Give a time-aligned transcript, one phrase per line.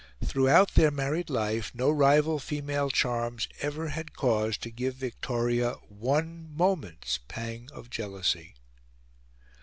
[0.25, 6.47] Throughout their married life no rival female charms ever had cause to give Victoria one
[6.51, 8.55] moment's pang of jealousy.